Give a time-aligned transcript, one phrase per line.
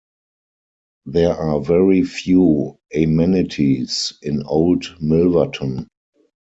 [1.05, 5.89] There are very few amenities in Old Milverton.